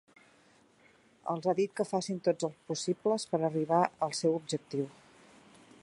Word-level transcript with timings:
Els 1.33 1.49
ha 1.51 1.55
dit 1.59 1.75
que 1.81 1.85
facin 1.89 2.21
tots 2.29 2.47
els 2.49 2.57
possibles 2.71 3.27
per 3.35 3.41
arribar 3.49 3.83
al 4.07 4.17
seu 4.23 4.39
objectiu. 4.41 4.91